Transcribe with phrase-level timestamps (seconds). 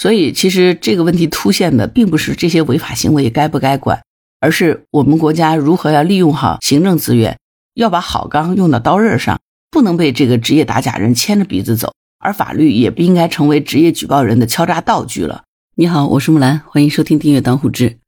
[0.00, 4.00] 所以，其实这个问题凸显的并不是这些违法行为该不该管，
[4.40, 7.38] 而是我们国家如何要利用好行政资源，
[7.74, 9.38] 要把好钢用到刀刃上，
[9.70, 15.44] 不能被这个职业打假人牵着鼻子走，而法律也不应该成为职业举报人的敲诈道具了。
[15.74, 17.98] 你好，我是木兰，欢迎收听订阅当户知。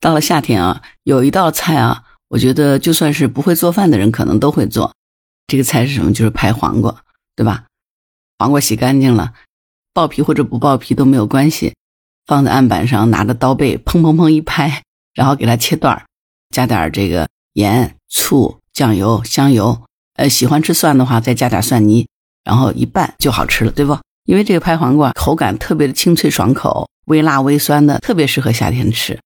[0.00, 4.94] 到了夏天啊，有一道菜啊，我觉得就算是不会做饭的人可能都会做，
[5.46, 6.10] 这个菜是什么？
[6.10, 7.02] 就是拍黄瓜，
[7.36, 7.66] 对吧？
[8.38, 9.34] 黄瓜洗干净了。
[9.98, 11.74] 爆皮或者不爆皮都没有关系，
[12.24, 16.06] 放在案板上，拿着刀背砰砰砰一拍，然后给它切段儿
[16.54, 19.82] 加点这个盐、醋、酱油、香油，
[20.14, 22.06] 呃，喜欢吃蒜的话再加点蒜泥，
[22.44, 23.98] 然后一拌就好吃了，对不？
[24.24, 29.18] 因为这个拍黄瓜口感特别的清脆爽口，微辣微酸的，特别适合夏天吃。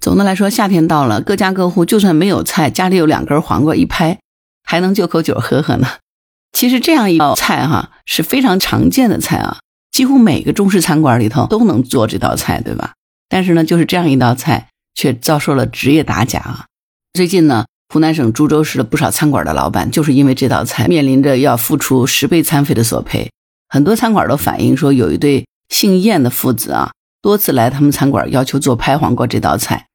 [0.00, 4.20] 总的来说，夏天到了，各家各户就算没有菜，家里有两根黄瓜一拍，
[4.62, 5.88] 还能就口酒喝喝呢。
[6.52, 9.58] 其实这样一道菜哈是非常常见的菜啊。
[9.92, 12.94] 几乎每个中式餐馆里头都能做这道菜，对吧？
[13.28, 16.66] 但是呢，就是这样一道菜却遭受了职业打假啊！
[17.12, 23.30] 最近呢，湖南省株洲市的不少餐馆的老板就是因为这道菜面临着要付出十倍餐费的索赔。
[23.68, 29.86] 很多餐馆都反映说，有一对姓燕的父子啊，多次来他们餐馆要求做拍黄瓜这道菜，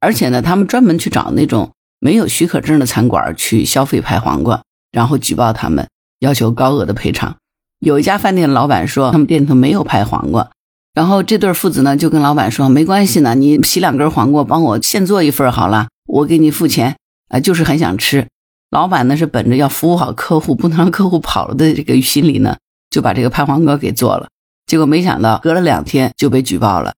[0.00, 7.36] 而且呢，他们专门去找那种没有许可证的餐馆去消费拍黄瓜，然后举报他们，要求高额的赔偿。
[7.80, 10.50] 有一家饭店的老板说，他们店里头没有拍黄瓜，
[10.94, 16.96] 然后这对父子呢就跟老板说，没关系呢，你洗两根黄瓜，帮我现做一份好了，我给你付钱，
[17.28, 18.26] 啊，就是很想吃。
[18.70, 22.56] 老板呢是本着要服务好客户，不能让客户跑了的这个心理呢，
[22.90, 24.28] 就把这个拍黄瓜给做了。
[24.66, 26.94] 结果没想到隔了两天就被举报了。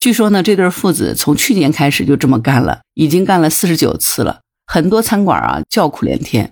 [0.00, 6.50] 据说呢，这对父子从去年开始就这么干了，已经干了四十九次了，很多餐馆啊叫苦连天。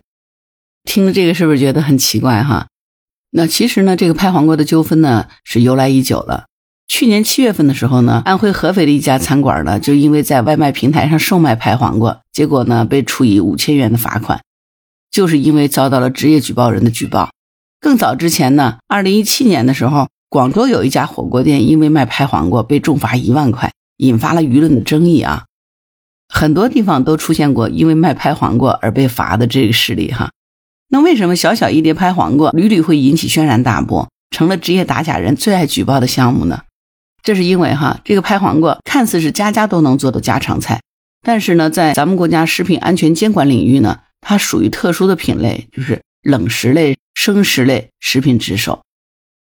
[0.84, 2.68] 听了这个是不是觉得很奇怪哈？
[3.34, 6.44] 那其实呢，这个拍黄瓜的纠纷呢是由来已久了。
[6.86, 14.42] 去年七月份的时候呢，安徽合肥的一家餐馆呢，就因为在外卖平台上售卖拍黄瓜，结果呢被处以五千元的罚款，
[15.10, 17.30] 就是因为遭到了职业举报人的举报。
[17.80, 25.46] 更早之前呢，二零一七年的时候，广州有一家火锅店因为卖拍黄瓜被重罚一万块，引发了舆论的争议啊。
[26.28, 30.30] 很多地方都出现过因为卖拍黄瓜而被罚的这个事例哈。
[30.92, 36.64] 那为什么小小一碟拍黄瓜屡屡会引起轩然大波，成了职业打假人最爱举报的项目呢？
[37.22, 40.82] 这是因为哈，这个拍黄瓜看似是家家都能做的家常菜，
[41.22, 48.82] 但是呢，在咱们国家食品安全监管领域呢，它属于特殊的品类，就是冷食类、生食类食品之首。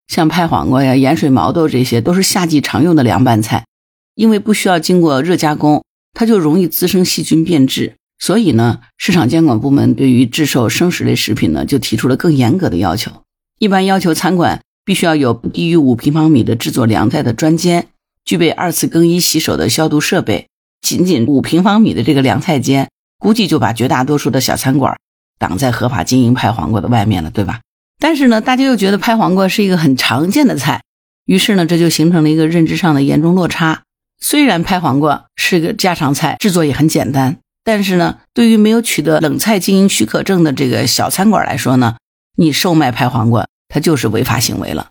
[0.08, 3.66] 像拍黄瓜呀、盐水毛豆这些，都是夏季常用的凉拌菜，
[4.14, 5.84] 因为不需要经过热加工，
[6.14, 7.96] 它就容易滋生细菌变质。
[8.18, 13.10] 所以呢，市场监管部门对于制售生食类食品呢，就提出了更严格的要求。
[13.58, 17.88] 一般要求餐馆必须要有不低于五平方米的制作凉菜的专间，
[18.24, 20.46] 具备二次更衣洗手的消毒设备。
[20.80, 22.88] 仅仅五平方米的这个凉菜间，
[23.18, 24.96] 估计就把绝大多数的小餐馆
[25.38, 27.60] 挡在合法经营拍黄瓜的外面了，对吧？
[27.98, 30.82] 但是呢，大家又觉得拍黄瓜是一个很常见的菜，
[31.24, 33.82] 于是呢，这就形成了一个认知上的严重落差。
[34.20, 37.38] 虽然拍黄瓜是个家常菜，制作也很简单。
[37.64, 41.96] 但是呢，对于没有取得冷菜经营许可证的这个小餐馆来说呢，
[42.36, 44.88] 你售卖拍黄瓜，它就是违法行为了。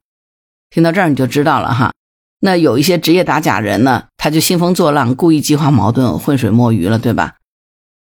[0.71, 1.93] 听到这儿你就知道了哈。
[2.39, 7.35] 那有一些职业打假人呢，他就兴风作浪，故意激化矛盾，浑水摸鱼了，对吧？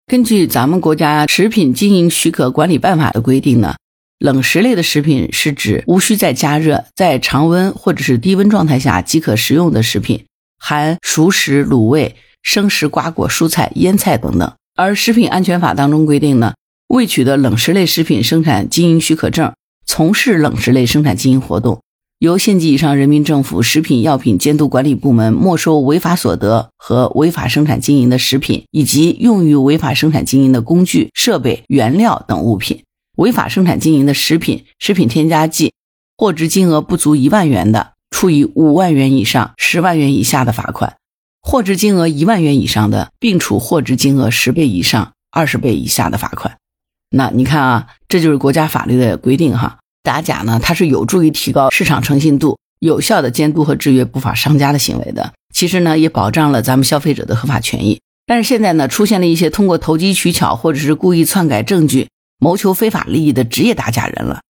[0.06, 3.76] 根据咱们国家食品经营许可管理办法的规定呢，
[4.18, 10.24] 冷食类的食品是指无需再加热，在常温或者是低温状态下即可食用的食品，
[10.58, 12.16] 含熟食、卤味。
[12.44, 16.54] 生食、瓜果、蔬菜、腌菜等等，而食品安全法当中规定呢，
[16.86, 19.52] 未取得冷食类食品生产经营许可证，
[19.84, 21.80] 从事冷食类生产经营活动，
[22.20, 32.78] 由县级以上人民政府食品药品监督管理部门没收违法所得和违法生产经营的食品以及用于违法生产经营的工具、设备、原料等物品；
[33.16, 35.72] 违法生产经营的食品、食品添加剂，
[36.16, 40.94] 货值金额不足一万元的，处以五万元以上十万元以下的罚款。
[41.46, 46.56] 货值金额一万元以上的，并处货值金额十倍以上二十倍以下的罚款。
[47.10, 49.78] 那你看啊，这就是国家法律的规定哈。
[50.02, 55.34] 打假呢，它是有助于提高市场诚信度，有效的监督和制约不法商家的行为的。
[55.54, 58.00] 其实呢，也保障了咱们消费者的合法权益。
[58.26, 62.08] 但是现在呢，出现了一些通过投机取巧或者是故意篡改证据，
[62.38, 64.40] 谋求非法利益的职业打假人了。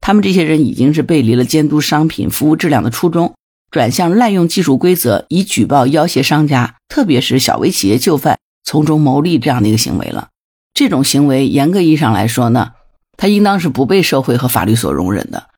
[0.00, 3.32] 他们这些人已经是背离了监督商品服务质量的初衷。
[3.74, 10.28] 转向滥用技术规则，以举报要挟商家，特别是小微企业就范，从中牟利这样的一个行为了。
[10.72, 12.70] 这种行为严格意义上来说呢，
[13.16, 15.48] 它应当是不被社会和法律所容忍的。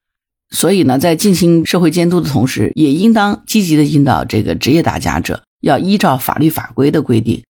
[0.49, 7.45] 所以呢，在进行社会监督的同时，也应当积极的引导这个职业打假者要依照法律法规的规定，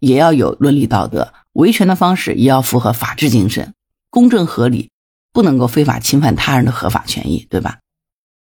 [0.00, 3.74] 也要有伦理道德，维权的方式也要符合法治精神，
[4.08, 4.88] 公正合理，
[5.34, 7.80] 不能够非法侵犯他人的合法权益，对吧？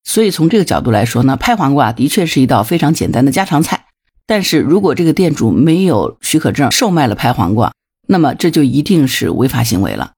[0.05, 3.87] 所以从这个角度来说呢，拍黄瓜的确是一道非常简单的家常菜。
[4.27, 7.73] 但是如果这个店主没有许可证售卖了拍黄瓜，
[8.07, 10.13] 那么这就一定是违法行为了。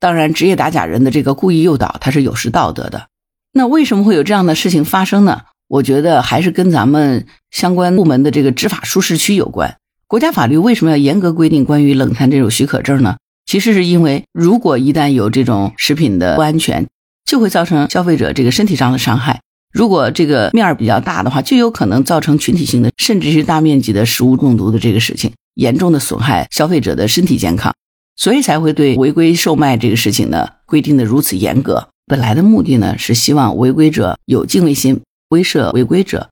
[0.00, 3.08] 当然，职业打假人的这个故意诱导，它是有失道德的。
[3.52, 5.42] 那为什么会有这样的事情发生呢？
[5.68, 9.76] 我觉得还是跟咱们相关部门的这个执法舒适区有关。
[10.06, 13.16] 国家法律为什么要严格规定关于冷餐这种许可证呢？
[13.46, 16.86] 其实是因为，如果一旦有这种食品的不安全，
[17.32, 19.40] 就会造成消费者这个身体上的伤害。
[19.72, 27.72] 如果这个面儿比较大的话，就有可能造成群体性的，甚至是大面积的食物中毒的这个事情，严重的损害消费者的身体健康。
[28.16, 31.88] 所以才会对违规售卖这个事情呢规定的如此严格。
[32.06, 35.00] 本来的目的呢是希望违规者有敬畏心，
[35.30, 36.28] 威慑违规者。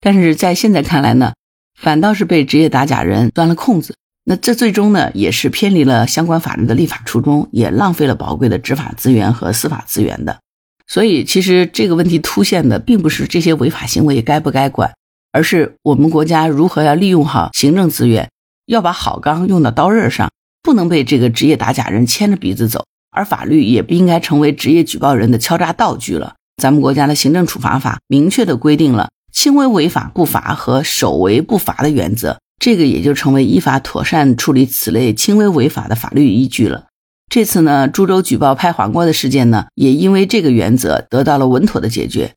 [0.00, 1.32] 但是在现在看来呢，
[1.76, 3.96] 反倒是被职业打假人钻了空子。
[4.22, 10.38] 那这最终呢也是偏离了相关法律的立法初衷，也浪费了宝贵的执法资源和司法资源的。
[10.86, 14.92] 所以，其实这个问题凸显的并不是这些违法行为该不该管，
[15.32, 18.30] 而是我们国家如何要利用好行政资源，
[18.66, 20.30] 要把好钢用到刀刃上，
[20.62, 22.84] 不能被这个职业打假人牵着鼻子走。
[23.16, 26.34] 而法律也不应该成为职业举报人的敲诈道具了。
[26.60, 36.86] 咱们国家的行政处罚法明确的规定了轻微违法不罚和首违不罚的原则，这个也就成为依法妥善处理此类轻微违法的法律依据了。
[37.34, 42.32] 这次呢，株洲举报拍黄瓜的事件呢，也因为这个原则得到了稳妥的解决。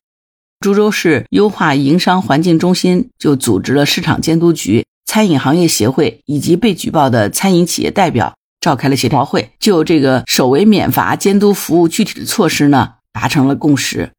[0.58, 14.10] 株洲市优化营商环境中心就组织了市场监督局、餐饮行业协会以及被举报的餐饮企业代表召开了协调会，就这个首违免罚监督服务具体的措施呢，达成了共识。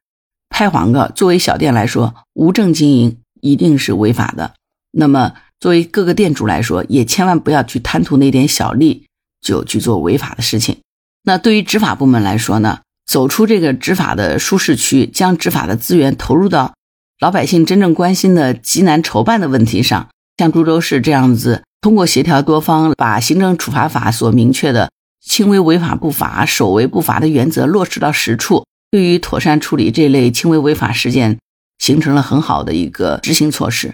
[0.48, 4.54] 拍黄瓜作为小店来说，无证经营一定是违法的。
[4.92, 9.08] 那么，作为各个店主来说，也千万不要去贪图那点小利。
[9.42, 10.78] 就去做违法的事情。
[11.24, 16.74] 那对于执法部门来说呢，走出这个执法的舒适区，将执法的资源投入到
[17.20, 20.08] 老百姓真正关心的急难筹办的问题上。
[20.38, 24.90] 像株洲市这样子，通过协调多方，把行政处罚法所明确的
[25.22, 31.38] 轻微违法不罚、首违不罚的原则落实到实处，对于妥善处理这类轻微违法事件，
[31.78, 33.94] 形成了很好的一个执行措施。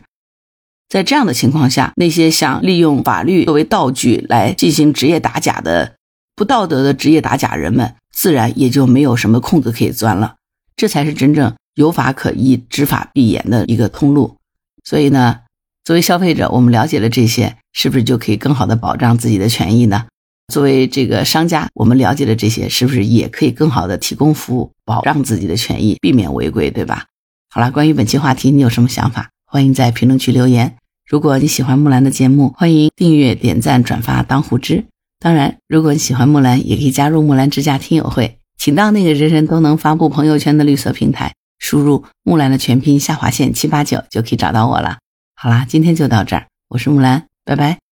[0.87, 5.95] 在这样的情况下，那些想利用法律作为道具来进行职业打假的
[6.35, 10.35] 不道德的职业打假人们，自然也就没有什么空子可以钻了。
[10.75, 14.37] 这才是真正有法可依、执法必严的一个通路。
[14.83, 15.39] 所以呢，
[15.83, 20.05] 作为消费者，我们了解了这些，是不是就可以更好的保障自己的权益呢？
[20.53, 27.05] 作为这个商家，我们了解了这些，是不是也可以更好的提供服务，保障自己的权益，避免违规，对吧？
[27.49, 29.31] 好了，关于本期话题，你有什么想法？
[29.45, 30.75] 欢迎在评论区留言。
[31.07, 34.85] 如果你喜欢木兰的节目，欢迎订阅、点赞、转发当护知。
[35.19, 44.97] 当然，如果你喜欢木兰，也可以加入木兰之家听友会，请到那个人人都能发布朋友圈的绿色平台，输入木兰的全拼下划线七八九就可以找到我了。
[45.35, 47.84] 好啦，今天就到这儿，我是木兰，拜拜。